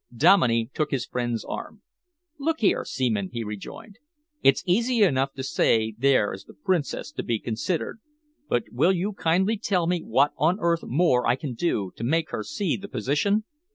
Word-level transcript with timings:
Dominey 0.17 0.71
took 0.73 0.89
his 0.89 1.05
friend's 1.05 1.45
arm. 1.45 1.83
"Look 2.39 2.61
here, 2.61 2.83
Seaman," 2.83 3.29
he 3.33 3.43
rejoined, 3.43 3.99
"it's 4.41 4.63
easy 4.65 5.03
enough 5.03 5.33
to 5.33 5.43
say 5.43 5.93
there 5.95 6.33
is 6.33 6.45
the 6.45 6.55
Princess 6.55 7.11
to 7.11 7.21
be 7.21 7.37
considered, 7.37 7.99
but 8.49 8.63
will 8.71 8.93
you 8.93 9.13
kindly 9.13 9.57
tell 9.57 9.85
me 9.85 10.01
what 10.01 10.31
on 10.37 10.57
earth 10.59 10.81
more 10.81 11.27
I 11.27 11.35
can 11.35 11.53
do 11.53 11.91
to 11.97 12.03
make 12.03 12.31
her 12.31 12.41
see 12.41 12.75
the 12.75 12.87
position? 12.87 13.43